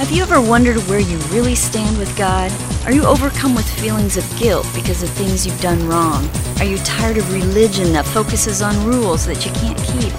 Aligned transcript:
Have 0.00 0.12
you 0.12 0.22
ever 0.22 0.40
wondered 0.40 0.78
where 0.88 0.98
you 0.98 1.18
really 1.28 1.54
stand 1.54 1.98
with 1.98 2.16
God? 2.16 2.50
Are 2.86 2.90
you 2.90 3.04
overcome 3.04 3.54
with 3.54 3.68
feelings 3.68 4.16
of 4.16 4.24
guilt 4.38 4.66
because 4.74 5.02
of 5.02 5.10
things 5.10 5.44
you've 5.44 5.60
done 5.60 5.86
wrong? 5.86 6.26
Are 6.58 6.64
you 6.64 6.78
tired 6.78 7.18
of 7.18 7.30
religion 7.30 7.92
that 7.92 8.06
focuses 8.06 8.62
on 8.62 8.82
rules 8.86 9.26
that 9.26 9.44
you 9.44 9.52
can't 9.52 9.76
keep? 9.76 10.10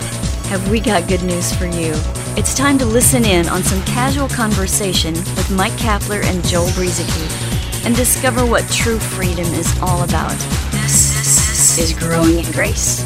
Have 0.51 0.69
we 0.69 0.79
got 0.81 1.07
good 1.07 1.23
news 1.23 1.51
for 1.55 1.65
you? 1.65 1.93
It's 2.37 2.53
time 2.53 2.77
to 2.77 2.85
listen 2.85 3.25
in 3.25 3.49
on 3.49 3.63
some 3.63 3.83
casual 3.85 4.29
conversation 4.29 5.15
with 5.15 5.49
Mike 5.49 5.73
Kapler 5.73 6.23
and 6.25 6.45
Joel 6.45 6.67
Brueseke 6.67 7.83
and 7.83 7.95
discover 7.95 8.45
what 8.45 8.69
true 8.69 8.99
freedom 8.99 9.47
is 9.55 9.75
all 9.81 10.03
about. 10.03 10.37
This 10.69 11.79
is 11.79 11.97
Growing 11.97 12.37
in 12.37 12.51
Grace. 12.51 13.01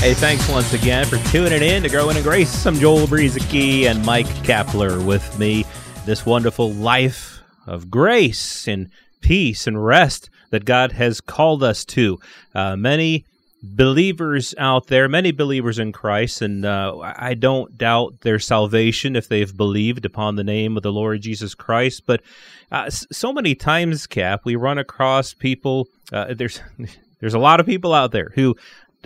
Hey, 0.00 0.12
thanks 0.12 0.48
once 0.48 0.72
again 0.72 1.06
for 1.06 1.18
tuning 1.30 1.62
in 1.62 1.84
to 1.84 1.88
Growing 1.88 2.16
in 2.16 2.24
Grace. 2.24 2.66
I'm 2.66 2.74
Joel 2.74 3.06
Brueseke 3.06 3.88
and 3.88 4.04
Mike 4.04 4.26
Kapler 4.42 5.06
with 5.06 5.38
me. 5.38 5.64
This 6.06 6.24
wonderful 6.24 6.72
life 6.72 7.42
of 7.66 7.90
grace 7.90 8.68
and 8.68 8.90
peace 9.22 9.66
and 9.66 9.84
rest 9.84 10.30
that 10.50 10.64
God 10.64 10.92
has 10.92 11.20
called 11.20 11.64
us 11.64 11.84
to. 11.86 12.20
Uh, 12.54 12.76
many 12.76 13.24
believers 13.60 14.54
out 14.56 14.86
there, 14.86 15.08
many 15.08 15.32
believers 15.32 15.80
in 15.80 15.90
Christ, 15.90 16.42
and 16.42 16.64
uh, 16.64 16.96
I 17.00 17.34
don't 17.34 17.76
doubt 17.76 18.20
their 18.20 18.38
salvation 18.38 19.16
if 19.16 19.26
they've 19.26 19.56
believed 19.56 20.04
upon 20.04 20.36
the 20.36 20.44
name 20.44 20.76
of 20.76 20.84
the 20.84 20.92
Lord 20.92 21.22
Jesus 21.22 21.56
Christ. 21.56 22.04
But 22.06 22.22
uh, 22.70 22.88
so 22.88 23.32
many 23.32 23.56
times, 23.56 24.06
Cap, 24.06 24.42
we 24.44 24.54
run 24.54 24.78
across 24.78 25.34
people. 25.34 25.88
Uh, 26.12 26.34
there's 26.34 26.60
there's 27.20 27.34
a 27.34 27.40
lot 27.40 27.58
of 27.58 27.66
people 27.66 27.92
out 27.92 28.12
there 28.12 28.30
who 28.36 28.54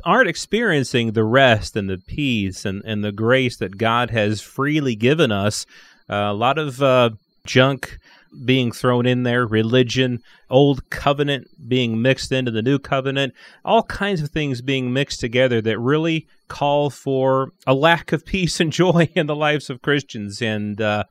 aren't 0.05 0.29
experiencing 0.29 1.13
the 1.13 1.25
rest 1.25 1.77
and 1.77 1.89
the 1.89 1.99
peace 1.99 2.65
and, 2.65 2.83
and 2.85 3.03
the 3.03 3.13
grace 3.13 3.57
that 3.57 3.79
God 3.79 4.11
has 4.11 4.41
freely 4.41 4.95
given 4.95 5.33
us. 5.33 5.67
Uh, 6.11 6.31
a 6.31 6.35
lot 6.35 6.59
of 6.59 6.83
uh, 6.83 7.11
junk 7.47 7.99
being 8.45 8.73
thrown 8.73 9.07
in 9.07 9.23
there, 9.23 9.47
religion, 9.47 10.21
old 10.49 10.89
covenant 10.91 11.49
being 11.69 12.01
mixed 12.01 12.33
into 12.33 12.51
the 12.51 12.63
new 12.63 12.79
covenant, 12.79 13.35
all 13.65 13.83
kinds 13.85 14.21
of 14.23 14.31
things 14.31 14.61
being 14.61 14.93
mixed 14.93 15.21
together 15.21 15.61
that 15.61 15.79
really 15.79 16.27
call 16.49 16.91
for 16.91 17.53
a 17.67 17.75
lack 17.75 18.13
of 18.13 18.25
peace 18.27 18.61
and 18.61 18.73
joy 18.73 19.09
in 19.15 19.27
the 19.27 19.37
lives 19.37 19.71
of 19.71 19.83
Christians. 19.83 20.41
And 20.43 20.81
uh, 20.81 21.05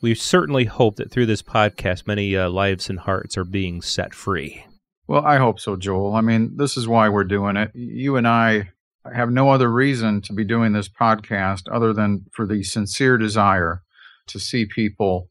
we 0.00 0.14
certainly 0.14 0.64
hope 0.64 0.96
that 0.96 1.10
through 1.10 1.26
this 1.26 1.42
podcast, 1.42 2.06
many 2.06 2.36
uh, 2.36 2.48
lives 2.48 2.90
and 2.90 3.00
hearts 3.00 3.36
are 3.36 3.44
being 3.44 3.82
set 3.82 4.14
free. 4.14 4.64
Well, 5.06 5.24
I 5.24 5.36
hope 5.36 5.60
so, 5.60 5.76
Joel. 5.76 6.14
I 6.14 6.22
mean, 6.22 6.56
this 6.56 6.76
is 6.76 6.88
why 6.88 7.10
we're 7.10 7.24
doing 7.24 7.56
it. 7.56 7.70
You 7.74 8.16
and 8.16 8.26
I 8.26 8.70
have 9.12 9.30
no 9.30 9.50
other 9.50 9.70
reason 9.70 10.22
to 10.22 10.32
be 10.32 10.44
doing 10.44 10.72
this 10.72 10.88
podcast 10.88 11.62
other 11.70 11.92
than 11.92 12.24
for 12.32 12.46
the 12.46 12.62
sincere 12.62 13.18
desire 13.18 13.82
to 14.28 14.38
see 14.38 14.66
people 14.66 15.28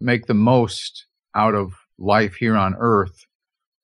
make 0.00 0.26
the 0.26 0.34
most 0.34 1.06
out 1.34 1.54
of 1.54 1.74
life 1.98 2.34
here 2.34 2.56
on 2.56 2.74
earth. 2.78 3.26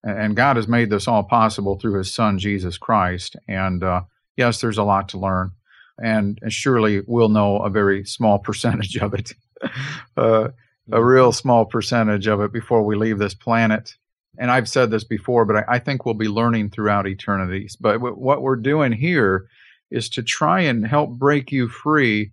And 0.02 0.36
God 0.36 0.56
has 0.56 0.68
made 0.68 0.90
this 0.90 1.08
all 1.08 1.24
possible 1.24 1.78
through 1.78 1.98
his 1.98 2.12
son, 2.12 2.38
Jesus 2.38 2.78
Christ. 2.78 3.36
And 3.48 3.82
uh, 3.82 4.02
yes, 4.36 4.60
there's 4.60 4.78
a 4.78 4.84
lot 4.84 5.08
to 5.10 5.18
learn. 5.18 5.52
And, 5.98 6.38
and 6.42 6.52
surely 6.52 7.02
we'll 7.06 7.28
know 7.28 7.58
a 7.58 7.70
very 7.70 8.04
small 8.04 8.38
percentage 8.40 8.96
of 8.96 9.14
it, 9.14 9.32
uh, 10.16 10.48
a 10.92 11.02
real 11.02 11.32
small 11.32 11.64
percentage 11.64 12.26
of 12.26 12.40
it 12.40 12.52
before 12.52 12.82
we 12.82 12.96
leave 12.96 13.18
this 13.18 13.34
planet 13.34 13.96
and 14.38 14.50
I've 14.50 14.68
said 14.68 14.90
this 14.90 15.04
before, 15.04 15.44
but 15.44 15.56
I, 15.56 15.64
I, 15.68 15.78
think 15.78 16.04
we'll 16.04 16.14
be 16.14 16.28
learning 16.28 16.70
throughout 16.70 17.06
eternities. 17.06 17.76
But 17.76 17.94
w- 17.94 18.14
what 18.14 18.42
we're 18.42 18.56
doing 18.56 18.92
here 18.92 19.46
is 19.90 20.08
to 20.10 20.22
try 20.22 20.60
and 20.60 20.86
help 20.86 21.10
break 21.10 21.52
you 21.52 21.68
free 21.68 22.32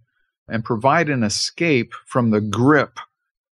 and 0.51 0.63
provide 0.63 1.09
an 1.09 1.23
escape 1.23 1.93
from 2.05 2.29
the 2.29 2.41
grip 2.41 2.99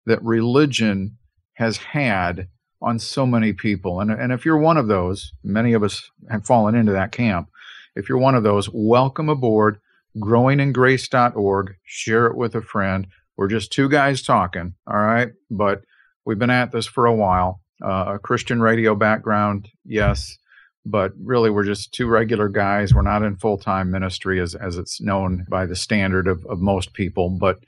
that 0.05 0.23
religion 0.23 1.17
has 1.53 1.77
had 1.77 2.47
on 2.81 2.99
so 2.99 3.25
many 3.25 3.53
people. 3.53 3.99
And, 3.99 4.11
and 4.11 4.31
if 4.31 4.45
you're 4.45 4.57
one 4.57 4.77
of 4.77 4.87
those, 4.87 5.33
many 5.43 5.73
of 5.73 5.83
us 5.83 6.11
have 6.29 6.45
fallen 6.45 6.75
into 6.75 6.91
that 6.91 7.11
camp. 7.11 7.49
If 7.95 8.07
you're 8.07 8.17
one 8.17 8.35
of 8.35 8.43
those, 8.43 8.69
welcome 8.71 9.29
aboard 9.29 9.79
growingingrace.org. 10.17 11.75
Share 11.83 12.27
it 12.27 12.37
with 12.37 12.55
a 12.55 12.61
friend. 12.61 13.07
We're 13.37 13.47
just 13.47 13.71
two 13.71 13.89
guys 13.89 14.21
talking, 14.21 14.75
all 14.85 14.99
right? 14.99 15.31
But 15.49 15.83
we've 16.25 16.39
been 16.39 16.49
at 16.49 16.71
this 16.71 16.85
for 16.85 17.05
a 17.05 17.15
while 17.15 17.61
uh, 17.83 18.15
a 18.15 18.19
Christian 18.19 18.61
radio 18.61 18.95
background, 18.95 19.69
yes, 19.85 20.37
but 20.85 21.13
really 21.21 21.49
we're 21.49 21.63
just 21.63 21.93
two 21.93 22.07
regular 22.07 22.49
guys. 22.49 22.93
We're 22.93 23.01
not 23.01 23.23
in 23.23 23.35
full 23.35 23.57
time 23.57 23.91
ministry 23.91 24.39
as, 24.39 24.55
as 24.55 24.77
it's 24.77 25.01
known 25.01 25.45
by 25.49 25.65
the 25.65 25.75
standard 25.75 26.27
of, 26.27 26.45
of 26.45 26.59
most 26.59 26.93
people. 26.93 27.29
But 27.29 27.59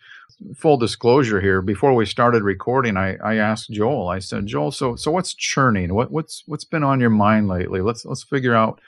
full 0.56 0.78
disclosure 0.78 1.42
here, 1.42 1.62
before 1.62 1.94
we 1.94 2.06
started 2.06 2.44
recording, 2.44 2.98
I, 2.98 3.16
I 3.18 3.36
asked 3.36 3.72
Joel, 3.72 4.10
I 4.10 4.20
said, 4.20 4.48
Joel, 4.48 4.72
so 4.72 4.96
so 4.96 5.12
what's 5.12 5.34
churning? 5.34 5.94
What 5.94 6.12
what's 6.12 6.44
what's 6.46 6.66
been 6.66 6.84
on 6.84 7.00
your 7.00 7.10
mind 7.10 7.48
lately? 7.48 7.82
Let's 7.82 8.06
let's 8.06 8.24
figure 8.24 8.56
out 8.56 8.80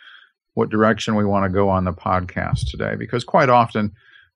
what 0.55 0.69
direction 0.69 1.15
we 1.15 1.25
want 1.25 1.45
to 1.45 1.49
go 1.49 1.69
on 1.69 1.83
the 1.83 1.93
podcast 1.93 2.69
today. 2.69 2.95
Because 2.95 3.23
quite 3.23 3.49
often 3.49 3.91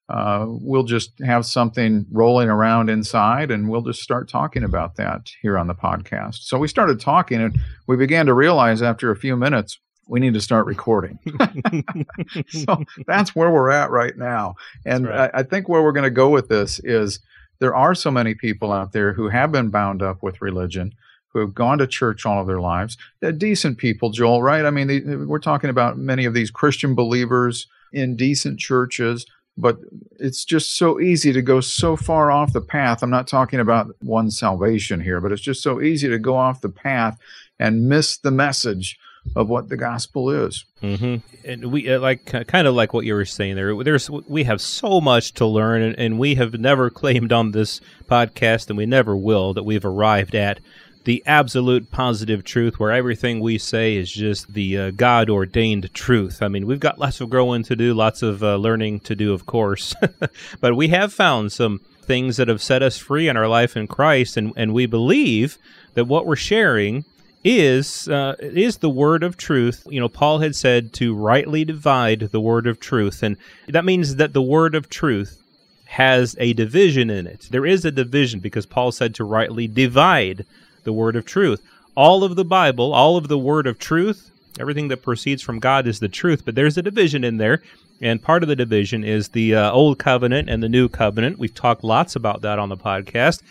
uh, 0.10 0.46
we'll 0.48 0.84
just 0.84 1.12
have 1.20 1.46
something 1.46 2.06
rolling 2.12 2.50
around 2.50 2.90
inside 2.90 3.52
and 3.52 3.70
we'll 3.70 3.82
just 3.82 4.02
start 4.02 4.30
talking 4.30 4.64
about 4.64 4.96
that 4.96 5.30
here 5.42 5.58
on 5.58 5.68
the 5.68 5.76
podcast. 5.76 6.44
So 6.44 6.58
we 6.58 6.68
started 6.68 7.00
talking 7.00 7.42
and 7.42 7.60
we 7.88 7.98
began 7.98 8.26
to 8.28 8.34
realize 8.34 8.82
after 8.82 9.12
a 9.12 9.18
few 9.18 9.36
minutes 9.36 9.80
we 10.08 10.22
need 10.22 10.34
to 10.34 10.42
start 10.42 10.66
recording. 10.66 11.20
so 12.48 12.84
that's 13.06 13.36
where 13.36 13.52
we're 13.52 13.72
at 13.72 13.92
right 13.92 14.18
now. 14.18 14.56
And 14.86 15.08
right. 15.08 15.30
I, 15.34 15.40
I 15.40 15.44
think 15.44 15.68
where 15.68 15.84
we're 15.84 15.92
going 15.92 16.04
to 16.04 16.10
go 16.10 16.30
with 16.30 16.48
this 16.48 16.80
is 16.86 17.20
there 17.60 17.76
are 17.76 17.94
so 17.94 18.10
many 18.10 18.34
people 18.34 18.72
out 18.72 18.94
there 18.94 19.12
who 19.12 19.28
have 19.28 19.52
been 19.52 19.70
bound 19.70 20.02
up 20.02 20.24
with 20.24 20.42
religion 20.42 20.94
who 21.34 21.40
have 21.40 21.54
gone 21.54 21.78
to 21.80 21.88
church 21.88 22.26
all 22.26 22.40
of 22.40 22.48
their 22.48 22.62
lives. 22.62 22.98
They're 23.20 23.34
decent 23.34 23.78
people, 23.78 24.12
Joel, 24.12 24.42
right? 24.42 24.64
I 24.64 24.70
mean, 24.70 24.88
they, 24.88 25.02
we're 25.02 25.40
talking 25.40 25.70
about 25.70 25.98
many 25.98 26.24
of 26.24 26.34
these 26.34 26.50
Christian 26.50 26.96
believers 26.96 27.68
in 27.92 28.16
decent 28.16 28.60
churches 28.60 29.26
but 29.58 29.80
it's 30.20 30.46
just 30.46 30.78
so 30.78 31.00
easy 31.00 31.34
to 31.34 31.42
go 31.42 31.60
so 31.60 31.96
far 31.96 32.32
off 32.32 32.54
the 32.54 32.62
path. 32.62 33.02
I'm 33.02 33.10
not 33.10 33.28
talking 33.28 33.60
about 33.60 33.96
one 34.00 34.30
salvation 34.30 35.02
here, 35.02 35.20
but 35.20 35.32
it's 35.32 35.42
just 35.42 35.64
so 35.64 35.82
easy 35.82 36.08
to 36.08 36.20
go 36.20 36.36
off 36.36 36.62
the 36.62 36.70
path 36.70 37.18
and 37.60 37.90
miss 37.90 38.18
the 38.18 38.32
message 38.32 39.00
of 39.36 39.50
what 39.50 39.70
the 39.70 39.78
gospel 39.78 40.30
is. 40.30 40.64
Mm-hmm. 40.82 41.16
And 41.44 41.72
we 41.72 41.92
uh, 41.92 42.00
like 42.00 42.26
kind 42.26 42.68
of 42.68 42.76
like 42.76 42.94
what 42.94 43.06
you 43.06 43.14
were 43.14 43.26
saying 43.26 43.56
there. 43.56 43.76
There's 43.84 44.10
we 44.10 44.44
have 44.44 44.62
so 44.62 45.02
much 45.02 45.34
to 45.34 45.46
learn, 45.46 45.82
and, 45.82 46.00
and 46.00 46.20
we 46.20 46.36
have 46.36 46.54
never 46.54 46.90
claimed 46.90 47.34
on 47.34 47.52
this 47.52 47.82
podcast, 48.06 48.70
and 48.70 48.78
we 48.78 48.86
never 48.86 49.18
will, 49.18 49.54
that 49.54 49.64
we've 49.64 49.86
arrived 49.86 50.36
at 50.36 50.60
the 51.08 51.24
absolute 51.26 51.90
positive 51.90 52.44
truth 52.44 52.82
where 52.82 52.92
everything 52.92 53.40
we 53.40 53.58
say 53.58 53.96
is 53.96 54.12
just 54.12 54.54
the 54.54 54.78
uh, 54.78 54.92
God 54.92 55.30
ordained 55.30 55.94
truth. 55.94 56.44
I 56.44 56.50
mean, 56.50 56.68
we've 56.68 56.82
got 56.82 57.00
lots 57.00 57.22
of 57.22 57.30
growing 57.30 57.64
to 57.64 57.78
do, 57.78 57.94
lots 57.94 58.22
of 58.22 58.44
uh, 58.44 58.58
learning 58.58 59.00
to 59.02 59.16
do, 59.16 59.32
of 59.32 59.46
course, 59.46 59.96
but 60.60 60.76
we 60.76 60.90
have 60.90 61.14
found 61.14 61.54
some 61.54 61.80
things 62.02 62.36
that 62.36 62.50
have 62.50 62.62
set 62.62 62.84
us 62.84 62.98
free 62.98 63.30
in 63.30 63.38
our 63.38 63.48
life 63.48 63.78
in 63.78 63.88
Christ, 63.88 64.36
and, 64.36 64.52
and 64.58 64.74
we 64.74 64.86
believe 64.86 65.58
that 65.94 66.10
what 66.10 66.26
we're 66.26 66.36
sharing 66.36 67.06
is 67.42 68.10
uh, 68.10 68.36
is 68.42 68.80
the 68.80 68.90
word 68.90 69.24
of 69.24 69.38
truth. 69.38 69.88
You 69.90 70.02
know, 70.02 70.10
Paul 70.10 70.40
had 70.40 70.58
said 70.58 70.92
to 70.96 71.16
rightly 71.16 71.64
divide 71.64 72.20
the 72.20 72.42
word 72.42 72.68
of 72.68 72.82
truth, 72.82 73.24
and 73.24 73.38
that 73.70 73.86
means 73.86 74.18
that 74.18 74.34
the 74.34 74.42
word 74.42 74.76
of 74.76 74.90
truth 74.90 75.42
has 75.86 76.36
a 76.38 76.52
division 76.52 77.10
in 77.10 77.28
it. 77.28 77.48
There 77.50 77.66
is 77.66 77.86
a 77.86 77.92
division 77.92 78.42
because 78.42 78.66
Paul 78.66 78.92
said 78.92 79.16
to 79.16 79.24
rightly 79.24 79.70
divide 79.70 80.46
the 80.88 80.94
word 80.94 81.16
of 81.16 81.26
truth. 81.26 81.62
All 81.96 82.24
of 82.24 82.36
the 82.36 82.46
Bible, 82.46 82.94
all 82.94 83.18
of 83.18 83.28
the 83.28 83.38
word 83.38 83.68
of 83.68 83.78
truth, 83.78 84.32
everything 84.60 84.88
that 84.88 85.04
proceeds 85.04 85.44
from 85.44 85.60
God 85.60 85.86
is 85.86 86.00
the 86.00 86.08
truth, 86.08 86.46
but 86.46 86.56
there's 86.56 86.78
a 86.78 86.82
division 86.82 87.24
in 87.24 87.38
there. 87.38 87.62
And 88.02 88.22
part 88.22 88.42
of 88.42 88.50
the 88.50 88.56
division 88.56 89.04
is 89.04 89.30
the 89.30 89.56
uh, 89.56 89.72
old 89.72 90.00
covenant 90.00 90.50
and 90.50 90.64
the 90.64 90.70
new 90.70 90.88
covenant. 90.88 91.40
We've 91.40 91.54
talked 91.54 91.84
lots 91.84 92.16
about 92.16 92.42
that 92.42 92.58
on 92.58 92.70
the 92.70 92.78
podcast. 92.78 93.42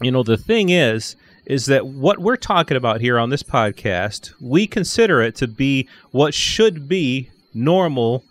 You 0.00 0.12
know, 0.12 0.22
the 0.22 0.36
thing 0.36 0.68
is, 0.68 1.16
is 1.46 1.66
that 1.66 1.86
what 1.86 2.20
we're 2.20 2.36
talking 2.36 2.76
about 2.76 3.00
here 3.00 3.18
on 3.18 3.30
this 3.30 3.42
podcast, 3.42 4.32
we 4.40 4.66
consider 4.66 5.20
it 5.20 5.34
to 5.36 5.48
be 5.48 5.88
what 6.12 6.32
should 6.32 6.88
be 6.88 7.30
normal 7.54 8.22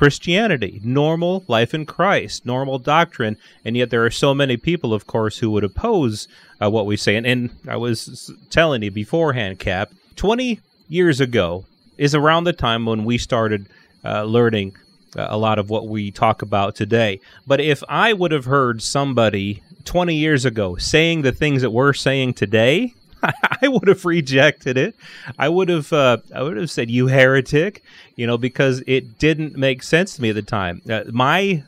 Christianity, 0.00 0.80
normal 0.82 1.44
life 1.46 1.74
in 1.74 1.84
Christ, 1.84 2.46
normal 2.46 2.78
doctrine, 2.78 3.36
and 3.66 3.76
yet 3.76 3.90
there 3.90 4.02
are 4.02 4.10
so 4.10 4.32
many 4.32 4.56
people, 4.56 4.94
of 4.94 5.06
course, 5.06 5.36
who 5.36 5.50
would 5.50 5.62
oppose 5.62 6.26
uh, 6.58 6.70
what 6.70 6.86
we 6.86 6.96
say. 6.96 7.16
And, 7.16 7.26
and 7.26 7.50
I 7.68 7.76
was 7.76 8.32
telling 8.48 8.82
you 8.82 8.90
beforehand, 8.90 9.58
Cap, 9.58 9.92
20 10.16 10.58
years 10.88 11.20
ago 11.20 11.66
is 11.98 12.14
around 12.14 12.44
the 12.44 12.54
time 12.54 12.86
when 12.86 13.04
we 13.04 13.18
started 13.18 13.68
uh, 14.02 14.24
learning 14.24 14.74
uh, 15.18 15.26
a 15.28 15.36
lot 15.36 15.58
of 15.58 15.68
what 15.68 15.86
we 15.86 16.10
talk 16.10 16.40
about 16.40 16.74
today. 16.74 17.20
But 17.46 17.60
if 17.60 17.82
I 17.86 18.14
would 18.14 18.32
have 18.32 18.46
heard 18.46 18.82
somebody 18.82 19.62
20 19.84 20.14
years 20.14 20.46
ago 20.46 20.76
saying 20.76 21.20
the 21.20 21.32
things 21.32 21.60
that 21.60 21.72
we're 21.72 21.92
saying 21.92 22.32
today, 22.32 22.94
I 23.62 23.68
would 23.68 23.88
have 23.88 24.04
rejected 24.04 24.76
it. 24.76 24.94
I 25.38 25.48
would 25.48 25.68
have 25.68 25.92
uh, 25.92 26.18
I 26.34 26.42
would 26.42 26.56
have 26.56 26.70
said 26.70 26.90
you 26.90 27.06
heretic, 27.08 27.82
you 28.16 28.26
know, 28.26 28.38
because 28.38 28.82
it 28.86 29.18
didn't 29.18 29.56
make 29.56 29.82
sense 29.82 30.16
to 30.16 30.22
me 30.22 30.30
at 30.30 30.34
the 30.34 30.42
time. 30.42 30.82
Uh, 30.88 31.02
my 31.12 31.64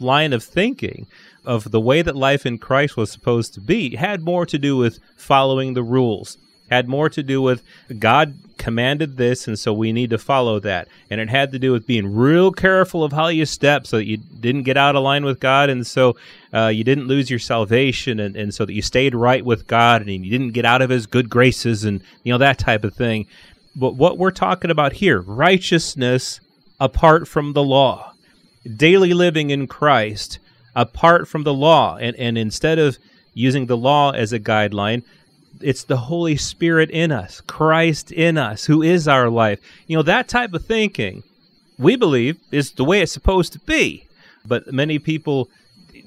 line 0.00 0.32
of 0.32 0.42
thinking 0.42 1.06
of 1.44 1.70
the 1.70 1.80
way 1.80 2.02
that 2.02 2.16
life 2.16 2.46
in 2.46 2.58
Christ 2.58 2.96
was 2.96 3.10
supposed 3.10 3.54
to 3.54 3.60
be 3.60 3.96
had 3.96 4.22
more 4.22 4.46
to 4.46 4.58
do 4.58 4.76
with 4.76 4.98
following 5.16 5.74
the 5.74 5.82
rules, 5.82 6.38
had 6.70 6.88
more 6.88 7.08
to 7.10 7.22
do 7.22 7.42
with 7.42 7.62
God 7.98 8.34
commanded 8.56 9.16
this, 9.16 9.46
and 9.46 9.58
so 9.58 9.72
we 9.72 9.92
need 9.92 10.10
to 10.10 10.18
follow 10.18 10.58
that. 10.60 10.88
And 11.10 11.20
it 11.20 11.28
had 11.28 11.52
to 11.52 11.58
do 11.58 11.72
with 11.72 11.86
being 11.86 12.14
real 12.14 12.50
careful 12.50 13.04
of 13.04 13.12
how 13.12 13.28
you 13.28 13.44
step 13.46 13.86
so 13.86 13.98
that 13.98 14.06
you 14.06 14.16
didn't 14.16 14.62
get 14.62 14.76
out 14.76 14.96
of 14.96 15.02
line 15.02 15.24
with 15.24 15.40
God, 15.40 15.68
and 15.70 15.86
so 15.86 16.16
uh, 16.52 16.68
you 16.68 16.84
didn't 16.84 17.06
lose 17.06 17.28
your 17.28 17.38
salvation, 17.38 18.20
and, 18.20 18.36
and 18.36 18.54
so 18.54 18.64
that 18.64 18.72
you 18.72 18.82
stayed 18.82 19.14
right 19.14 19.44
with 19.44 19.66
God, 19.66 20.02
and 20.02 20.10
you 20.10 20.30
didn't 20.30 20.52
get 20.52 20.64
out 20.64 20.82
of 20.82 20.90
His 20.90 21.06
good 21.06 21.28
graces, 21.28 21.84
and 21.84 22.00
you 22.22 22.32
know 22.32 22.38
that 22.38 22.58
type 22.58 22.84
of 22.84 22.94
thing. 22.94 23.26
But 23.76 23.96
what 23.96 24.18
we're 24.18 24.30
talking 24.30 24.70
about 24.70 24.94
here, 24.94 25.20
righteousness 25.20 26.40
apart 26.80 27.28
from 27.28 27.52
the 27.52 27.62
law, 27.62 28.14
daily 28.76 29.14
living 29.14 29.50
in 29.50 29.66
Christ 29.66 30.38
apart 30.76 31.28
from 31.28 31.44
the 31.44 31.54
law, 31.54 31.96
and, 31.96 32.16
and 32.16 32.38
instead 32.38 32.78
of 32.78 32.98
using 33.34 33.66
the 33.66 33.76
law 33.76 34.12
as 34.12 34.32
a 34.32 34.40
guideline, 34.40 35.02
it's 35.64 35.84
the 35.84 35.96
Holy 35.96 36.36
Spirit 36.36 36.90
in 36.90 37.10
us, 37.10 37.40
Christ 37.40 38.12
in 38.12 38.36
us, 38.36 38.66
who 38.66 38.82
is 38.82 39.08
our 39.08 39.30
life. 39.30 39.60
You 39.86 39.96
know, 39.96 40.02
that 40.02 40.28
type 40.28 40.52
of 40.52 40.64
thinking, 40.64 41.22
we 41.78 41.96
believe, 41.96 42.38
is 42.52 42.72
the 42.72 42.84
way 42.84 43.00
it's 43.00 43.12
supposed 43.12 43.54
to 43.54 43.58
be. 43.60 44.06
But 44.46 44.72
many 44.72 44.98
people, 44.98 45.48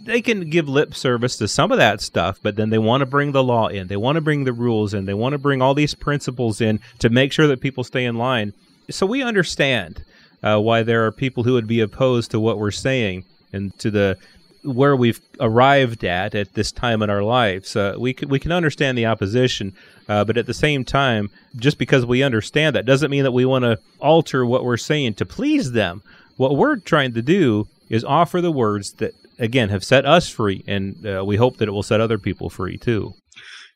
they 0.03 0.21
can 0.21 0.49
give 0.49 0.69
lip 0.69 0.93
service 0.93 1.37
to 1.37 1.47
some 1.47 1.71
of 1.71 1.79
that 1.79 2.01
stuff, 2.01 2.39
but 2.41 2.55
then 2.55 2.69
they 2.69 2.77
want 2.77 3.01
to 3.01 3.07
bring 3.07 3.31
the 3.31 3.43
law 3.43 3.67
in. 3.67 3.87
They 3.87 3.97
want 3.97 4.15
to 4.15 4.21
bring 4.21 4.43
the 4.43 4.53
rules 4.53 4.93
in. 4.93 5.05
They 5.05 5.15
want 5.15 5.33
to 5.33 5.39
bring 5.39 5.61
all 5.61 5.73
these 5.73 5.95
principles 5.95 6.61
in 6.61 6.79
to 6.99 7.09
make 7.09 7.33
sure 7.33 7.47
that 7.47 7.59
people 7.59 7.83
stay 7.83 8.05
in 8.05 8.15
line. 8.15 8.53
So 8.91 9.05
we 9.05 9.23
understand 9.23 10.03
uh, 10.43 10.59
why 10.59 10.83
there 10.83 11.05
are 11.07 11.11
people 11.11 11.43
who 11.43 11.53
would 11.53 11.67
be 11.67 11.81
opposed 11.81 12.29
to 12.31 12.39
what 12.39 12.59
we're 12.59 12.71
saying 12.71 13.25
and 13.51 13.77
to 13.79 13.89
the 13.89 14.17
where 14.63 14.95
we've 14.95 15.21
arrived 15.39 16.03
at 16.03 16.35
at 16.35 16.53
this 16.53 16.71
time 16.71 17.01
in 17.01 17.09
our 17.09 17.23
lives. 17.23 17.75
Uh, 17.75 17.95
we 17.97 18.13
can, 18.13 18.29
we 18.29 18.39
can 18.39 18.51
understand 18.51 18.97
the 18.97 19.05
opposition, 19.05 19.73
uh, 20.09 20.23
but 20.23 20.37
at 20.37 20.45
the 20.45 20.53
same 20.53 20.83
time, 20.83 21.29
just 21.55 21.77
because 21.77 22.05
we 22.05 22.23
understand 22.23 22.75
that 22.75 22.85
doesn't 22.85 23.11
mean 23.11 23.23
that 23.23 23.31
we 23.31 23.45
want 23.45 23.63
to 23.63 23.77
alter 23.99 24.45
what 24.45 24.63
we're 24.63 24.77
saying 24.77 25.13
to 25.15 25.25
please 25.25 25.71
them. 25.71 26.01
What 26.37 26.55
we're 26.55 26.77
trying 26.77 27.13
to 27.13 27.21
do 27.21 27.67
is 27.89 28.03
offer 28.03 28.41
the 28.41 28.51
words 28.51 28.93
that 28.93 29.13
again 29.39 29.69
have 29.69 29.83
set 29.83 30.05
us 30.05 30.29
free, 30.29 30.63
and 30.67 31.05
uh, 31.05 31.23
we 31.25 31.35
hope 31.35 31.57
that 31.57 31.67
it 31.67 31.71
will 31.71 31.83
set 31.83 32.01
other 32.01 32.17
people 32.17 32.49
free 32.49 32.77
too. 32.77 33.13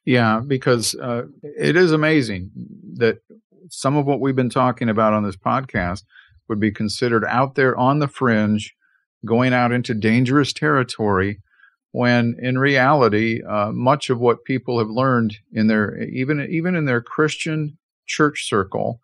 Yeah, 0.06 0.42
because 0.46 0.96
uh, 0.96 1.24
it 1.44 1.76
is 1.76 1.92
amazing 1.92 2.50
that 2.96 3.20
some 3.70 3.96
of 3.96 4.06
what 4.06 4.20
we've 4.20 4.36
been 4.36 4.50
talking 4.50 4.90
about 4.90 5.14
on 5.14 5.24
this 5.24 5.38
podcast 5.38 6.04
would 6.50 6.60
be 6.60 6.72
considered 6.72 7.24
out 7.26 7.56
there 7.56 7.78
on 7.78 8.00
the 8.00 8.08
fringe 8.08 8.76
going 9.26 9.54
out 9.54 9.72
into 9.72 9.94
dangerous 9.94 10.54
territory 10.54 11.40
when 11.94 12.36
in 12.40 12.58
reality 12.58 13.42
uh, 13.44 13.72
much 13.72 14.10
of 14.10 14.20
what 14.20 14.46
people 14.46 14.80
have 14.80 14.90
learned 14.90 15.36
in 15.52 15.68
their 15.68 16.02
even 16.04 16.48
even 16.50 16.76
in 16.76 16.86
their 16.86 17.02
christian 17.02 17.78
church 18.08 18.48
circle 18.48 19.00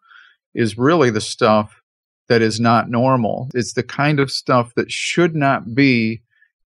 is 0.56 0.78
really 0.78 1.10
the 1.10 1.22
stuff 1.22 1.82
that 2.28 2.42
is 2.42 2.60
not 2.60 2.90
normal. 2.90 3.50
It's 3.54 3.74
the 3.74 3.84
kind 3.84 4.20
of 4.20 4.32
stuff 4.32 4.74
that 4.76 4.92
should 4.92 5.36
not 5.36 5.74
be 5.74 6.22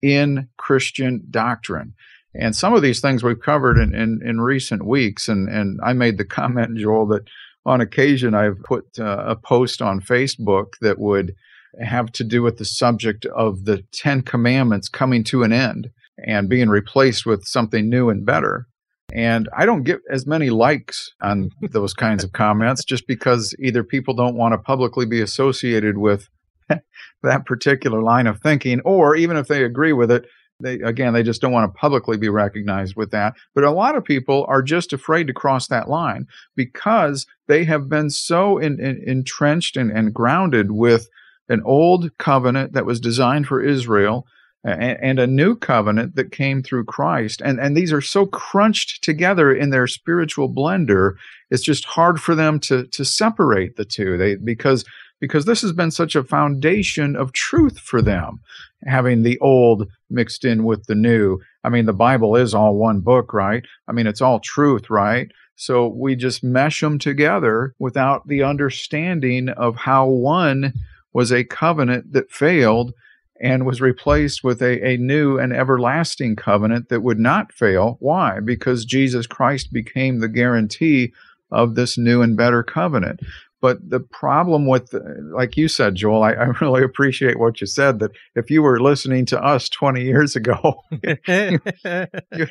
in 0.02 0.50
christian 0.58 1.24
doctrine. 1.30 1.94
And 2.34 2.54
some 2.54 2.74
of 2.74 2.82
these 2.82 3.00
things 3.00 3.24
we've 3.24 3.40
covered 3.40 3.78
in, 3.78 3.96
in, 3.96 4.20
in 4.24 4.42
recent 4.42 4.86
weeks 4.86 5.30
and, 5.30 5.48
and 5.48 5.80
i 5.84 5.94
made 5.94 6.18
the 6.18 6.26
comment 6.38 6.78
joel 6.78 7.08
that 7.08 7.24
on 7.66 7.80
occasion 7.82 8.36
i've 8.36 8.62
put 8.64 8.86
uh, 9.00 9.24
a 9.26 9.36
post 9.36 9.82
on 9.82 10.02
facebook 10.02 10.74
that 10.82 11.00
would 11.00 11.34
have 11.84 12.12
to 12.14 12.24
do 12.24 12.42
with 12.42 12.58
the 12.58 12.66
subject 12.66 13.26
of 13.26 13.66
the 13.66 13.84
Ten 13.92 14.22
Commandments 14.22 14.90
coming 14.90 15.24
to 15.26 15.44
an 15.44 15.54
end 15.54 15.90
and 16.26 16.50
being 16.50 16.70
replaced 16.70 17.26
with 17.26 17.46
something 17.46 17.90
new 17.90 18.10
and 18.10 18.26
better. 18.26 18.68
And 19.14 19.48
I 19.56 19.66
don't 19.66 19.84
get 19.84 20.00
as 20.10 20.26
many 20.26 20.50
likes 20.50 21.12
on 21.22 21.52
those 21.62 21.94
kinds 21.94 22.24
of 22.24 22.34
comments 22.34 22.84
just 22.84 23.08
because 23.08 23.56
either 23.60 23.84
people 23.84 24.14
don't 24.14 24.36
want 24.36 24.54
to 24.54 24.58
publicly 24.58 25.06
be 25.06 25.22
associated 25.22 25.98
with 25.98 26.30
that 27.24 27.46
particular 27.46 28.02
line 28.02 28.28
of 28.28 28.40
thinking, 28.42 28.82
or 28.82 29.16
even 29.16 29.38
if 29.38 29.48
they 29.48 29.64
agree 29.64 29.94
with 29.94 30.12
it, 30.12 30.26
they 30.62 30.76
again 30.76 31.14
they 31.14 31.24
just 31.24 31.42
don't 31.42 31.52
want 31.52 31.72
to 31.72 31.78
publicly 31.78 32.18
be 32.18 32.30
recognized 32.30 32.96
with 32.96 33.12
that. 33.12 33.34
But 33.54 33.66
a 33.66 33.72
lot 33.72 33.96
of 33.96 34.06
people 34.06 34.46
are 34.48 34.62
just 34.62 34.94
afraid 34.94 35.28
to 35.28 35.34
cross 35.34 35.68
that 35.68 35.90
line 35.90 36.28
because 36.56 37.28
they 37.48 37.66
have 37.66 37.90
been 37.90 38.10
so 38.10 38.58
in, 38.58 38.80
in, 38.80 39.04
entrenched 39.06 39.76
and, 39.76 39.92
and 39.92 40.14
grounded 40.14 40.72
with 40.72 41.10
an 41.50 41.62
old 41.66 42.18
covenant 42.18 42.74
that 42.74 42.86
was 42.86 43.00
designed 43.00 43.48
for 43.48 43.62
Israel 43.62 44.26
and, 44.64 44.98
and, 45.02 45.20
a 45.20 45.28
new 45.28 45.56
covenant 45.56 46.16
that 46.16 46.32
came 46.32 46.64
through 46.64 46.86
Christ. 46.86 47.42
And, 47.46 47.60
and 47.60 47.78
these 47.78 47.94
are 47.94 48.02
so 48.02 48.26
crunched 48.26 49.04
together 49.04 49.54
in 49.54 49.70
their 49.70 49.86
spiritual 49.86 50.50
blender, 50.50 51.14
it's 51.52 51.62
just 51.62 51.86
hard 51.86 52.20
for 52.20 52.34
them 52.34 52.60
to, 52.62 52.88
to 52.88 53.06
separate 53.06 53.76
the 53.76 53.86
two. 53.86 54.18
They, 54.18 54.36
because, 54.36 54.84
because 55.22 55.46
this 55.46 55.62
has 55.62 55.72
been 55.72 55.92
such 55.92 56.16
a 56.16 56.24
foundation 56.24 57.16
of 57.16 57.32
truth 57.32 57.78
for 57.78 58.02
them, 58.02 58.40
having 58.88 59.22
the 59.22 59.38
old 59.40 59.88
mixed 60.10 60.44
in 60.44 60.64
with 60.64 60.86
the 60.88 60.96
new. 60.96 61.40
I 61.64 61.70
mean, 61.70 61.86
the 61.86 61.94
Bible 61.94 62.36
is 62.36 62.56
all 62.56 62.76
one 62.76 63.02
book, 63.02 63.34
right? 63.34 63.64
I 63.88 63.92
mean, 63.92 64.08
it's 64.08 64.22
all 64.22 64.40
truth, 64.40 64.90
right? 64.90 65.30
So 65.56 65.88
we 65.88 66.16
just 66.16 66.44
mesh 66.44 66.82
them 66.82 67.00
together 67.00 67.74
without 67.80 68.28
the 68.28 68.44
understanding 68.44 69.50
of 69.50 69.76
how 69.76 70.08
one 70.08 70.74
was 71.16 71.32
a 71.32 71.46
covenant 71.46 72.12
that 72.12 72.30
failed 72.30 72.94
and 73.42 73.66
was 73.66 73.80
replaced 73.80 74.44
with 74.44 74.62
a, 74.62 74.86
a 74.86 74.98
new 74.98 75.40
and 75.40 75.54
everlasting 75.54 76.36
covenant 76.36 76.90
that 76.90 77.04
would 77.04 77.20
not 77.20 77.54
fail. 77.54 77.96
Why? 78.02 78.42
Because 78.42 78.84
Jesus 78.84 79.26
Christ 79.26 79.72
became 79.72 80.20
the 80.20 80.28
guarantee 80.28 81.14
of 81.52 81.76
this 81.76 81.98
new 81.98 82.22
and 82.22 82.36
better 82.36 82.64
covenant. 82.64 83.22
But 83.62 83.78
the 83.90 84.02
problem 84.02 84.68
with, 84.68 84.94
like 85.32 85.56
you 85.56 85.70
said, 85.70 85.96
Joel, 85.96 86.22
I, 86.22 86.34
I, 86.34 86.44
really 86.62 86.84
appreciate 86.84 87.40
what 87.40 87.62
you 87.62 87.68
said. 87.68 88.00
That 88.00 88.12
if 88.36 88.52
you 88.52 88.62
were 88.62 88.82
listening 88.82 89.26
to 89.28 89.42
us 89.42 89.70
20 89.70 90.04
years 90.04 90.36
ago, 90.36 90.82
you, 91.02 92.48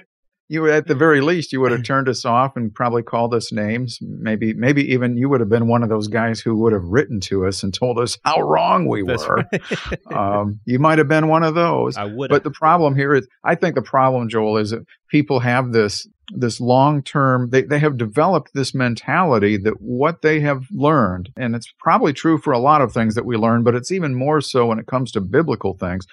you, 0.49 0.71
at 0.71 0.87
the 0.87 0.95
very 0.95 1.21
least 1.21 1.53
you 1.53 1.61
would 1.61 1.73
have 1.73 1.83
turned 1.85 2.09
us 2.09 2.25
off 2.25 2.57
and 2.57 2.75
probably 2.75 3.03
called 3.03 3.35
us 3.35 3.53
names. 3.53 3.99
Maybe 4.01 4.55
maybe 4.55 4.93
even 4.93 5.17
you 5.17 5.29
would 5.29 5.41
have 5.41 5.49
been 5.49 5.69
one 5.69 5.83
of 5.83 5.89
those 5.89 6.09
guys 6.09 6.41
who 6.41 6.57
would 6.57 6.73
have 6.73 6.85
written 6.85 7.21
to 7.21 7.47
us 7.47 7.63
and 7.63 7.73
told 7.73 7.99
us 7.99 8.19
how 8.25 8.41
wrong 8.41 8.87
we 8.87 9.03
That's 9.03 9.27
were. 9.27 9.45
right. 9.53 10.13
um, 10.13 10.61
you 10.65 10.79
might 10.79 10.99
have 10.99 11.09
been 11.09 11.29
one 11.29 11.43
of 11.43 11.55
those. 11.55 11.97
I 11.97 12.05
would 12.05 12.31
but 12.31 12.45
the 12.45 12.51
problem 12.51 12.95
here 12.97 13.15
is 13.15 13.27
i 13.45 13.55
think 13.55 13.75
the 13.75 13.83
problem 13.83 14.29
joel 14.29 14.57
is 14.57 14.71
that 14.71 14.87
people 15.09 15.41
have 15.41 15.73
this 15.73 16.07
this 16.33 16.61
long 16.61 17.03
term 17.03 17.51
they, 17.51 17.63
they 17.63 17.79
have 17.79 17.99
developed 17.99 18.51
this 18.55 18.75
mentality 18.75 19.57
that 19.57 19.81
what 19.81 20.23
they 20.23 20.41
have 20.41 20.67
learned 20.71 21.31
and 21.37 21.55
it's 21.55 21.73
probably 21.79 22.13
true 22.13 22.39
for 22.39 22.53
a 22.53 22.59
lot 22.59 22.81
of 22.81 22.93
things 22.93 23.15
that 23.15 23.27
we 23.27 23.37
learn 23.37 23.63
but 23.63 23.75
it's 23.75 23.93
even 23.93 24.15
more 24.15 24.41
so 24.41 24.67
when 24.67 24.79
it 24.79 24.87
comes 24.87 25.13
to 25.13 25.21
biblical 25.21 25.75
things 25.75 26.07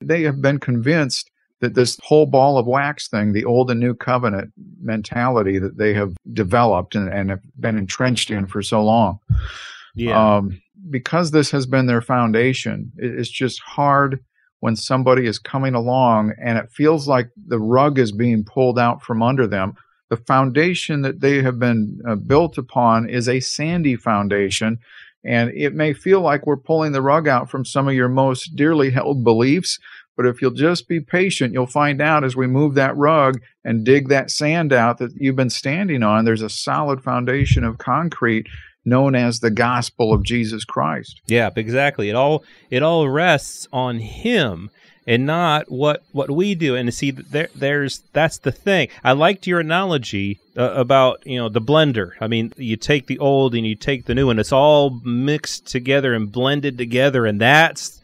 they 0.00 0.22
have 0.22 0.40
been 0.42 0.58
convinced 0.58 1.30
that 1.60 1.74
this 1.74 1.98
whole 2.02 2.26
ball 2.26 2.58
of 2.58 2.66
wax 2.66 3.08
thing, 3.08 3.32
the 3.32 3.44
old 3.44 3.70
and 3.70 3.80
new 3.80 3.94
covenant 3.94 4.52
mentality 4.82 5.58
that 5.58 5.78
they 5.78 5.94
have 5.94 6.14
developed 6.32 6.94
and, 6.94 7.08
and 7.12 7.30
have 7.30 7.40
been 7.58 7.78
entrenched 7.78 8.30
in 8.30 8.46
for 8.46 8.62
so 8.62 8.82
long. 8.82 9.18
Yeah. 9.94 10.36
Um, 10.36 10.60
because 10.90 11.30
this 11.30 11.50
has 11.50 11.66
been 11.66 11.86
their 11.86 12.02
foundation, 12.02 12.92
it's 12.96 13.30
just 13.30 13.60
hard 13.60 14.20
when 14.60 14.76
somebody 14.76 15.26
is 15.26 15.38
coming 15.38 15.74
along 15.74 16.32
and 16.42 16.58
it 16.58 16.70
feels 16.70 17.06
like 17.06 17.28
the 17.46 17.58
rug 17.58 17.98
is 17.98 18.12
being 18.12 18.44
pulled 18.44 18.78
out 18.78 19.02
from 19.02 19.22
under 19.22 19.46
them. 19.46 19.74
The 20.10 20.16
foundation 20.16 21.02
that 21.02 21.20
they 21.20 21.42
have 21.42 21.58
been 21.58 22.00
uh, 22.08 22.16
built 22.16 22.58
upon 22.58 23.08
is 23.08 23.28
a 23.28 23.40
sandy 23.40 23.96
foundation. 23.96 24.78
And 25.24 25.50
it 25.54 25.74
may 25.74 25.94
feel 25.94 26.20
like 26.20 26.46
we're 26.46 26.56
pulling 26.56 26.92
the 26.92 27.02
rug 27.02 27.26
out 27.26 27.50
from 27.50 27.64
some 27.64 27.88
of 27.88 27.94
your 27.94 28.08
most 28.08 28.56
dearly 28.56 28.90
held 28.90 29.24
beliefs, 29.24 29.78
but 30.16 30.26
if 30.26 30.40
you'll 30.40 30.50
just 30.52 30.88
be 30.88 31.00
patient, 31.00 31.52
you'll 31.52 31.66
find 31.66 32.00
out 32.00 32.24
as 32.24 32.36
we 32.36 32.46
move 32.46 32.74
that 32.74 32.96
rug 32.96 33.40
and 33.64 33.84
dig 33.84 34.08
that 34.08 34.30
sand 34.30 34.72
out 34.72 34.98
that 34.98 35.12
you've 35.16 35.36
been 35.36 35.50
standing 35.50 36.02
on, 36.02 36.24
there's 36.24 36.42
a 36.42 36.48
solid 36.48 37.02
foundation 37.02 37.64
of 37.64 37.78
concrete 37.78 38.46
known 38.84 39.14
as 39.14 39.40
the 39.40 39.50
gospel 39.50 40.12
of 40.12 40.22
Jesus 40.22 40.64
Christ. 40.64 41.20
Yeah, 41.26 41.50
exactly. 41.56 42.08
It 42.08 42.14
all 42.14 42.44
it 42.70 42.82
all 42.82 43.08
rests 43.08 43.66
on 43.72 43.98
him 43.98 44.70
and 45.06 45.26
not 45.26 45.70
what 45.70 46.02
what 46.12 46.30
we 46.30 46.54
do. 46.54 46.76
And 46.76 46.92
see, 46.92 47.10
there 47.10 47.48
there's 47.54 48.02
that's 48.12 48.38
the 48.38 48.52
thing. 48.52 48.88
I 49.02 49.12
liked 49.12 49.46
your 49.46 49.60
analogy 49.60 50.40
uh, 50.56 50.72
about 50.74 51.26
you 51.26 51.38
know 51.38 51.48
the 51.48 51.60
blender. 51.60 52.12
I 52.20 52.26
mean, 52.26 52.52
you 52.56 52.76
take 52.76 53.06
the 53.06 53.18
old 53.18 53.54
and 53.54 53.66
you 53.66 53.74
take 53.74 54.06
the 54.06 54.14
new, 54.14 54.30
and 54.30 54.40
it's 54.40 54.52
all 54.52 55.00
mixed 55.04 55.66
together 55.66 56.14
and 56.14 56.30
blended 56.30 56.78
together, 56.78 57.26
and 57.26 57.40
that's 57.40 58.00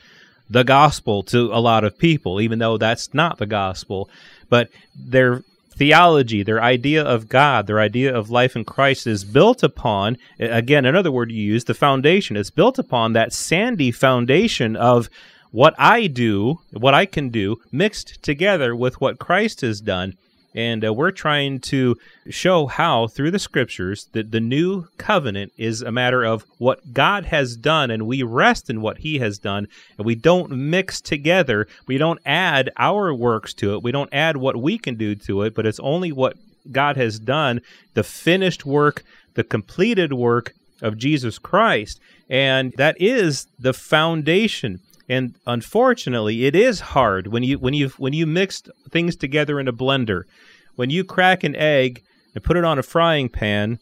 the 0.51 0.65
gospel 0.65 1.23
to 1.23 1.53
a 1.53 1.61
lot 1.61 1.85
of 1.85 1.97
people, 1.97 2.41
even 2.41 2.59
though 2.59 2.77
that's 2.77 3.15
not 3.15 3.39
the 3.39 3.47
gospel. 3.47 4.11
But 4.49 4.69
their 4.95 5.43
theology, 5.71 6.43
their 6.43 6.63
idea 6.63 7.03
of 7.03 7.29
God, 7.29 7.67
their 7.67 7.81
idea 7.81 8.15
of 8.15 8.29
life 8.29 8.57
in 8.57 8.65
Christ 8.65 9.07
is 9.07 9.25
built 9.25 9.63
upon, 9.63 10.19
again, 10.39 10.85
another 10.85 11.13
word 11.13 11.31
you 11.33 11.43
use, 11.43 11.65
the 11.65 11.73
foundation. 11.73 12.37
It's 12.37 12.51
built 12.51 12.79
upon 12.79 13.13
that 13.13 13.33
sandy 13.33 13.91
foundation 13.91 14.77
of 14.77 15.09
what 15.53 15.75
I 15.79 16.07
do, 16.07 16.61
what 16.73 16.95
I 16.95 17.07
can 17.07 17.31
do, 17.31 17.57
mixed 17.73 18.23
together 18.23 18.77
with 18.77 19.01
what 19.01 19.19
Christ 19.19 19.63
has 19.63 19.81
done. 19.81 20.17
And 20.55 20.85
uh, 20.85 20.93
we're 20.93 21.13
trying 21.13 21.61
to 21.61 21.97
show 22.29 22.67
how, 22.67 23.07
through 23.07 23.31
the 23.31 23.39
scriptures, 23.39 24.09
that 24.13 24.33
the 24.33 24.41
new 24.41 24.89
covenant 24.99 25.53
is 25.57 25.81
a 25.83 25.93
matter 25.93 26.25
of 26.25 26.45
what 26.59 26.93
God 26.93 27.27
has 27.27 27.57
done, 27.57 27.91
and 27.91 28.07
we 28.07 28.23
rest 28.23 28.69
in 28.69 28.81
what 28.81 28.99
He 28.99 29.19
has 29.19 29.39
done, 29.39 29.69
and 29.97 30.07
we 30.07 30.15
don't 30.15 30.51
mix 30.51 31.01
together. 31.01 31.69
We 31.87 31.99
don't 31.99 32.21
add 32.27 32.71
our 32.77 33.15
works 33.15 33.55
to 33.55 33.75
it. 33.75 33.83
We 33.83 33.93
don't 33.93 34.13
add 34.13 34.37
what 34.37 34.57
we 34.57 34.77
can 34.77 34.97
do 34.97 35.15
to 35.15 35.43
it, 35.43 35.55
but 35.55 35.67
it's 35.67 35.81
only 35.81 36.11
what 36.11 36.37
God 36.73 36.97
has 36.97 37.19
done, 37.19 37.61
the 37.95 38.05
finished 38.05 38.67
work, 38.67 39.05
the 39.35 39.45
completed 39.45 40.13
work 40.13 40.55
of 40.83 40.99
Jesus 40.99 41.39
Christ. 41.39 42.01
And 42.29 42.73
that 42.77 43.01
is 43.01 43.47
the 43.59 43.73
foundation 43.73 44.81
and 45.11 45.35
unfortunately 45.45 46.47
it 46.47 46.55
is 46.55 46.79
hard 46.79 47.27
when 47.27 47.43
you 47.43 47.59
when 47.59 47.75
you 47.75 47.89
when 47.99 48.13
you 48.13 48.27
mix 48.27 48.63
things 48.91 49.17
together 49.17 49.59
in 49.59 49.67
a 49.67 49.73
blender. 49.73 50.23
When 50.77 50.89
you 50.89 51.03
crack 51.05 51.43
an 51.43 51.57
egg 51.57 52.03
and 52.35 52.45
put 52.45 52.57
it 52.57 52.65
on 52.65 52.79
a 52.79 52.83
frying 52.83 53.29
pan 53.29 53.81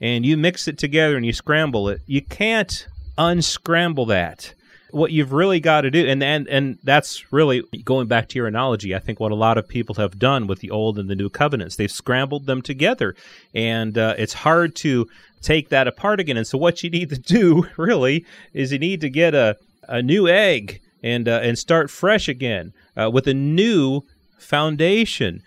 and 0.00 0.24
you 0.24 0.38
mix 0.38 0.66
it 0.66 0.78
together 0.78 1.16
and 1.16 1.26
you 1.26 1.34
scramble 1.34 1.90
it 1.90 2.00
you 2.06 2.22
can't 2.22 2.86
unscramble 3.18 4.06
that. 4.06 4.54
What 4.90 5.12
you've 5.12 5.34
really 5.34 5.60
got 5.60 5.82
to 5.82 5.90
do 5.90 6.06
and 6.06 6.22
and 6.22 6.48
and 6.48 6.78
that's 6.82 7.30
really 7.30 7.62
going 7.84 8.08
back 8.08 8.28
to 8.30 8.38
your 8.38 8.48
analogy 8.48 8.94
i 8.94 8.98
think 8.98 9.20
what 9.20 9.30
a 9.32 9.36
lot 9.46 9.58
of 9.58 9.68
people 9.68 9.96
have 9.96 10.18
done 10.18 10.46
with 10.46 10.60
the 10.60 10.70
old 10.70 10.98
and 10.98 11.10
the 11.10 11.14
new 11.14 11.28
covenants 11.28 11.76
they've 11.76 11.92
scrambled 11.92 12.46
them 12.46 12.62
together. 12.62 13.14
And 13.54 13.98
uh, 13.98 14.14
it's 14.16 14.32
hard 14.32 14.74
to 14.76 15.06
take 15.42 15.68
that 15.68 15.86
apart 15.86 16.20
again. 16.20 16.38
And 16.38 16.46
so 16.46 16.56
what 16.56 16.82
you 16.82 16.88
need 16.88 17.10
to 17.10 17.18
do 17.18 17.66
really 17.76 18.24
is 18.54 18.72
you 18.72 18.78
need 18.78 19.02
to 19.02 19.10
get 19.10 19.34
a 19.34 19.56
a 19.88 20.02
new 20.02 20.28
egg 20.28 20.80
and 21.02 21.28
uh, 21.28 21.40
and 21.42 21.58
start 21.58 21.90
fresh 21.90 22.28
again 22.28 22.72
uh, 22.96 23.10
with 23.10 23.26
a 23.26 23.34
new 23.34 24.02
foundation. 24.38 25.42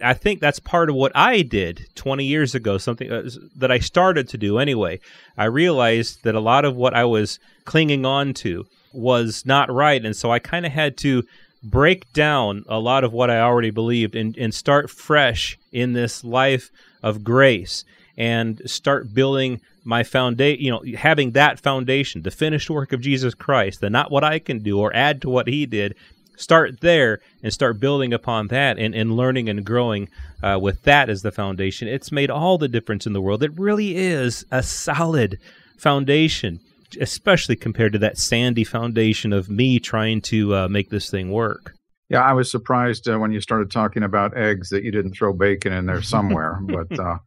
I 0.00 0.14
think 0.14 0.40
that's 0.40 0.60
part 0.60 0.88
of 0.88 0.96
what 0.96 1.12
I 1.14 1.42
did 1.42 1.88
20 1.94 2.24
years 2.24 2.54
ago, 2.54 2.78
something 2.78 3.10
uh, 3.12 3.28
that 3.56 3.70
I 3.70 3.78
started 3.80 4.26
to 4.30 4.38
do 4.38 4.58
anyway. 4.58 4.98
I 5.36 5.44
realized 5.44 6.24
that 6.24 6.34
a 6.34 6.40
lot 6.40 6.64
of 6.64 6.74
what 6.74 6.94
I 6.94 7.04
was 7.04 7.38
clinging 7.66 8.06
on 8.06 8.32
to 8.34 8.64
was 8.94 9.44
not 9.44 9.70
right. 9.70 10.02
And 10.02 10.16
so 10.16 10.30
I 10.30 10.38
kind 10.38 10.64
of 10.64 10.72
had 10.72 10.96
to 10.98 11.22
break 11.62 12.10
down 12.14 12.64
a 12.66 12.78
lot 12.78 13.04
of 13.04 13.12
what 13.12 13.28
I 13.28 13.40
already 13.40 13.70
believed 13.70 14.16
and, 14.16 14.36
and 14.38 14.54
start 14.54 14.88
fresh 14.88 15.58
in 15.70 15.92
this 15.92 16.24
life 16.24 16.70
of 17.02 17.22
grace 17.22 17.84
and 18.18 18.60
start 18.66 19.14
building 19.14 19.60
my 19.84 20.02
foundation, 20.02 20.62
you 20.62 20.70
know, 20.70 20.82
having 20.98 21.30
that 21.30 21.60
foundation, 21.60 22.22
the 22.22 22.30
finished 22.30 22.68
work 22.68 22.92
of 22.92 23.00
Jesus 23.00 23.32
Christ, 23.32 23.80
the 23.80 23.88
not 23.88 24.10
what 24.10 24.24
I 24.24 24.40
can 24.40 24.58
do 24.58 24.78
or 24.78 24.94
add 24.94 25.22
to 25.22 25.30
what 25.30 25.46
he 25.46 25.64
did, 25.64 25.94
start 26.36 26.80
there 26.80 27.20
and 27.42 27.52
start 27.52 27.80
building 27.80 28.12
upon 28.12 28.48
that 28.48 28.78
and, 28.78 28.94
and 28.94 29.16
learning 29.16 29.48
and 29.48 29.64
growing 29.64 30.08
uh, 30.42 30.58
with 30.60 30.82
that 30.82 31.08
as 31.08 31.22
the 31.22 31.32
foundation. 31.32 31.88
It's 31.88 32.12
made 32.12 32.28
all 32.28 32.58
the 32.58 32.68
difference 32.68 33.06
in 33.06 33.12
the 33.12 33.20
world. 33.20 33.42
It 33.42 33.58
really 33.58 33.96
is 33.96 34.44
a 34.50 34.62
solid 34.62 35.38
foundation, 35.78 36.60
especially 37.00 37.56
compared 37.56 37.92
to 37.92 37.98
that 38.00 38.18
sandy 38.18 38.64
foundation 38.64 39.32
of 39.32 39.48
me 39.48 39.78
trying 39.78 40.20
to 40.22 40.54
uh, 40.54 40.68
make 40.68 40.90
this 40.90 41.08
thing 41.08 41.30
work. 41.30 41.72
Yeah, 42.08 42.22
I 42.22 42.32
was 42.32 42.50
surprised 42.50 43.08
uh, 43.08 43.18
when 43.18 43.32
you 43.32 43.40
started 43.40 43.70
talking 43.70 44.02
about 44.02 44.36
eggs 44.36 44.70
that 44.70 44.82
you 44.82 44.90
didn't 44.90 45.12
throw 45.12 45.32
bacon 45.32 45.72
in 45.72 45.86
there 45.86 46.02
somewhere, 46.02 46.58
but 46.62 46.98
uh, 46.98 47.18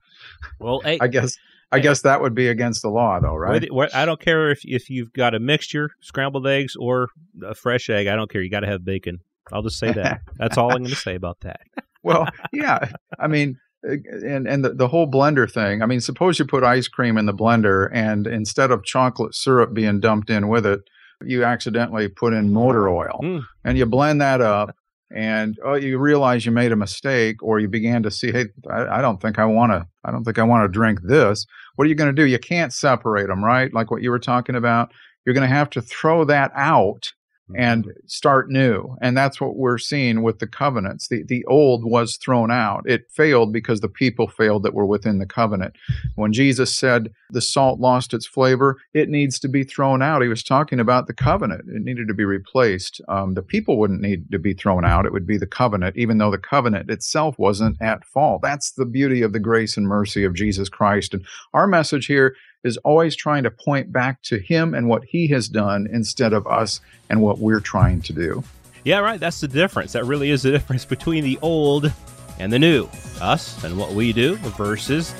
well, 0.59 0.81
I 0.85 1.07
guess 1.07 1.37
I 1.71 1.79
guess 1.79 2.01
that 2.01 2.21
would 2.21 2.35
be 2.35 2.49
against 2.49 2.81
the 2.81 2.89
law, 2.89 3.19
though, 3.19 3.35
right? 3.35 3.67
I 3.93 4.05
don't 4.05 4.19
care 4.19 4.51
if 4.51 4.61
if 4.63 4.89
you've 4.89 5.13
got 5.13 5.33
a 5.33 5.39
mixture, 5.39 5.91
scrambled 6.01 6.45
eggs 6.45 6.75
or 6.77 7.07
a 7.43 7.55
fresh 7.55 7.89
egg. 7.89 8.07
I 8.07 8.15
don't 8.15 8.29
care. 8.29 8.41
You 8.41 8.49
got 8.49 8.61
to 8.61 8.67
have 8.67 8.83
bacon. 8.83 9.19
I'll 9.51 9.61
just 9.61 9.79
say 9.79 9.91
that. 9.93 10.21
That's 10.37 10.57
all 10.57 10.71
I'm 10.71 10.79
going 10.79 10.89
to 10.89 10.95
say 10.95 11.15
about 11.15 11.39
that. 11.41 11.61
well, 12.03 12.27
yeah. 12.51 12.91
I 13.19 13.27
mean, 13.27 13.57
and 13.83 14.47
and 14.47 14.65
the, 14.65 14.73
the 14.73 14.87
whole 14.89 15.09
blender 15.09 15.49
thing. 15.49 15.81
I 15.81 15.85
mean, 15.85 16.01
suppose 16.01 16.39
you 16.39 16.45
put 16.45 16.63
ice 16.63 16.89
cream 16.89 17.17
in 17.17 17.25
the 17.25 17.33
blender, 17.33 17.89
and 17.93 18.27
instead 18.27 18.71
of 18.71 18.83
chocolate 18.83 19.33
syrup 19.33 19.73
being 19.73 20.01
dumped 20.01 20.29
in 20.29 20.49
with 20.49 20.65
it, 20.65 20.81
you 21.23 21.45
accidentally 21.45 22.09
put 22.09 22.33
in 22.33 22.51
motor 22.51 22.89
oil, 22.89 23.19
mm. 23.23 23.43
and 23.63 23.77
you 23.77 23.85
blend 23.85 24.19
that 24.19 24.41
up, 24.41 24.75
and 25.15 25.57
oh, 25.63 25.75
you 25.75 25.97
realize 25.97 26.45
you 26.45 26.51
made 26.51 26.71
a 26.71 26.75
mistake, 26.75 27.41
or 27.43 27.59
you 27.59 27.67
began 27.67 28.03
to 28.03 28.11
see, 28.11 28.31
hey, 28.31 28.45
I, 28.69 28.99
I 28.99 29.01
don't 29.01 29.21
think 29.21 29.39
I 29.39 29.45
want 29.45 29.71
to, 29.71 29.87
I 30.05 30.11
don't 30.11 30.23
think 30.23 30.39
I 30.39 30.43
want 30.43 30.63
to 30.63 30.67
drink 30.67 31.01
this. 31.03 31.45
What 31.75 31.85
are 31.85 31.89
you 31.89 31.95
going 31.95 32.13
to 32.13 32.21
do? 32.21 32.27
You 32.27 32.39
can't 32.39 32.73
separate 32.73 33.27
them, 33.27 33.43
right? 33.43 33.73
Like 33.73 33.91
what 33.91 34.01
you 34.01 34.11
were 34.11 34.19
talking 34.19 34.55
about. 34.55 34.91
You're 35.25 35.35
going 35.35 35.47
to 35.47 35.55
have 35.55 35.69
to 35.71 35.81
throw 35.81 36.25
that 36.25 36.51
out 36.55 37.11
and 37.55 37.85
mm-hmm. 37.85 38.07
start 38.07 38.49
new. 38.49 38.95
And 39.01 39.17
that's 39.17 39.39
what 39.39 39.55
we're 39.55 39.77
seeing 39.77 40.23
with 40.23 40.39
the 40.39 40.47
covenants. 40.47 41.07
The, 41.07 41.23
the 41.23 41.45
old 41.45 41.83
was 41.83 42.17
thrown 42.17 42.51
out. 42.51 42.83
It 42.85 43.09
failed 43.09 43.53
because 43.53 43.81
the 43.81 43.89
people 43.89 44.27
failed 44.27 44.63
that 44.63 44.73
were 44.73 44.85
within 44.85 45.19
the 45.19 45.25
covenant. 45.25 45.75
When 46.15 46.33
Jesus 46.33 46.75
said 46.75 47.13
the 47.29 47.41
salt 47.41 47.79
lost 47.79 48.13
its 48.13 48.27
flavor, 48.27 48.77
it 48.93 49.09
needs 49.09 49.39
to 49.39 49.47
be 49.47 49.63
thrown 49.63 50.01
out. 50.01 50.21
He 50.21 50.27
was 50.27 50.43
talking 50.43 50.79
about 50.79 51.07
the 51.07 51.13
covenant. 51.13 51.69
It 51.69 51.81
needed 51.81 52.07
to 52.07 52.13
be 52.13 52.25
replaced. 52.25 53.01
Um, 53.07 53.33
the 53.33 53.41
people 53.41 53.77
wouldn't 53.77 54.01
need 54.01 54.31
to 54.31 54.39
be 54.39 54.53
thrown 54.53 54.85
out. 54.85 55.05
It 55.05 55.13
would 55.13 55.27
be 55.27 55.37
the 55.37 55.47
covenant, 55.47 55.97
even 55.97 56.17
though 56.17 56.31
the 56.31 56.37
covenant 56.37 56.89
itself 56.89 57.37
wasn't 57.37 57.81
at 57.81 58.05
fault. 58.05 58.41
That's 58.41 58.71
the 58.71 58.85
beauty 58.85 59.21
of 59.21 59.33
the 59.33 59.39
grace 59.39 59.77
and 59.77 59.87
mercy 59.87 60.23
of 60.23 60.33
Jesus 60.33 60.69
Christ. 60.69 61.13
And 61.13 61.25
our 61.53 61.67
message 61.67 62.05
here 62.05 62.35
is 62.63 62.77
always 62.77 63.15
trying 63.15 63.43
to 63.43 63.51
point 63.51 63.91
back 63.91 64.21
to 64.23 64.37
him 64.37 64.73
and 64.73 64.87
what 64.87 65.03
he 65.03 65.27
has 65.27 65.47
done 65.47 65.87
instead 65.91 66.33
of 66.33 66.45
us 66.47 66.79
and 67.09 67.21
what 67.21 67.39
we're 67.39 67.59
trying 67.59 68.01
to 68.01 68.13
do. 68.13 68.43
Yeah, 68.83 68.99
right. 68.99 69.19
That's 69.19 69.41
the 69.41 69.47
difference. 69.47 69.93
That 69.93 70.05
really 70.05 70.31
is 70.31 70.43
the 70.43 70.51
difference 70.57 70.85
between 70.85 71.23
the 71.23 71.37
old 71.41 71.91
and 72.39 72.51
the 72.51 72.59
new. 72.59 72.87
Us 73.19 73.63
and 73.63 73.77
what 73.77 73.91
we 73.91 74.13
do 74.13 74.35
versus 74.35 75.13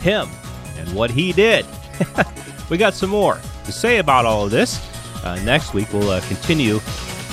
him 0.00 0.28
and 0.76 0.92
what 0.94 1.10
he 1.10 1.32
did. 1.32 1.66
we 2.70 2.76
got 2.76 2.94
some 2.94 3.10
more 3.10 3.40
to 3.64 3.72
say 3.72 3.98
about 3.98 4.24
all 4.24 4.44
of 4.44 4.50
this. 4.50 4.80
Uh, 5.24 5.40
next 5.44 5.74
week, 5.74 5.92
we'll 5.92 6.10
uh, 6.10 6.20
continue 6.22 6.74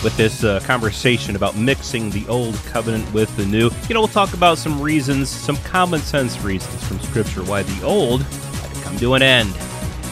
with 0.04 0.16
this 0.18 0.44
uh, 0.44 0.60
conversation 0.62 1.36
about 1.36 1.56
mixing 1.56 2.10
the 2.10 2.28
old 2.28 2.56
covenant 2.66 3.12
with 3.14 3.36
the 3.38 3.46
new. 3.46 3.70
You 3.88 3.94
know, 3.94 4.02
we'll 4.02 4.08
talk 4.08 4.34
about 4.34 4.58
some 4.58 4.82
reasons, 4.82 5.30
some 5.30 5.58
common 5.58 6.02
sense 6.02 6.42
reasons 6.42 6.84
from 6.88 7.00
Scripture 7.00 7.44
why 7.44 7.64
the 7.64 7.84
old 7.84 8.26
come 8.88 8.98
to 8.98 9.14
an 9.16 9.22
end 9.22 9.54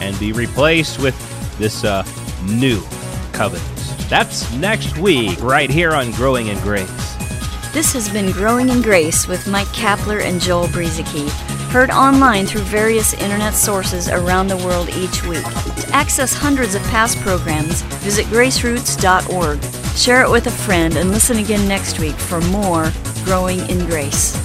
and 0.02 0.18
be 0.20 0.34
replaced 0.34 1.00
with 1.00 1.16
this 1.58 1.86
uh, 1.86 2.04
new 2.44 2.82
covenant. 3.32 3.66
That's 4.10 4.52
next 4.54 4.98
week, 4.98 5.42
right 5.42 5.70
here 5.70 5.94
on 5.94 6.12
Growing 6.12 6.48
in 6.48 6.60
Grace. 6.60 7.16
This 7.72 7.94
has 7.94 8.10
been 8.10 8.32
Growing 8.32 8.70
in 8.70 8.82
Grace 8.82 9.28
with 9.28 9.48
Mike 9.48 9.68
Kapler 9.68 10.22
and 10.22 10.42
Joel 10.42 10.68
Brueseke, 10.68 11.30
heard 11.72 11.90
online 11.90 12.46
through 12.46 12.62
various 12.62 13.14
internet 13.14 13.54
sources 13.54 14.10
around 14.10 14.48
the 14.48 14.58
world 14.58 14.90
each 14.90 15.24
week. 15.24 15.44
To 15.44 15.90
access 15.94 16.34
hundreds 16.34 16.76
of 16.76 16.82
past 16.84 17.18
programs, 17.20 17.82
visit 18.04 18.26
graceroots.org. 18.28 19.64
Share 19.98 20.24
it 20.24 20.30
with 20.30 20.48
a 20.48 20.52
friend 20.52 20.98
and 20.98 21.12
listen 21.12 21.38
again 21.38 21.68
next 21.68 22.00
week 22.00 22.16
for 22.16 22.42
more 22.42 22.92
Growing 23.24 23.60
in 23.70 23.86
Grace. 23.86 24.45